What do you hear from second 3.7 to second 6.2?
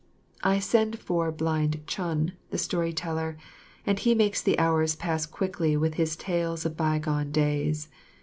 and he makes the hours pass quickly with his